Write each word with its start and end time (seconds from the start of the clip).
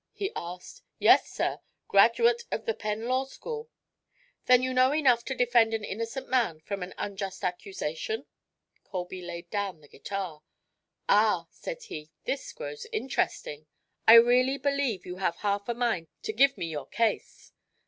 he 0.13 0.31
asked. 0.35 0.81
"Yes, 0.97 1.29
sir. 1.29 1.59
Graduate 1.87 2.45
of 2.51 2.65
the 2.65 2.73
Penn 2.73 3.07
Law 3.07 3.23
School." 3.25 3.69
"Then 4.47 4.63
you 4.63 4.73
know 4.73 4.91
enough 4.95 5.23
to 5.25 5.35
defend 5.35 5.75
an 5.75 5.83
innocent 5.83 6.27
man 6.27 6.59
from 6.61 6.81
an 6.81 6.95
unjust 6.97 7.43
accusation?" 7.43 8.25
Colby 8.83 9.21
laid 9.21 9.51
down 9.51 9.79
the 9.79 9.87
guitar. 9.87 10.41
"Ah!" 11.07 11.45
said 11.51 11.83
he, 11.83 12.09
"this 12.23 12.51
grows 12.51 12.87
interesting. 12.91 13.67
I 14.07 14.15
really 14.15 14.57
believe 14.57 15.05
you 15.05 15.17
have 15.17 15.35
half 15.35 15.69
a 15.69 15.75
mind 15.75 16.07
to 16.23 16.33
give 16.33 16.57
me 16.57 16.65
your 16.65 16.87
case. 16.87 17.53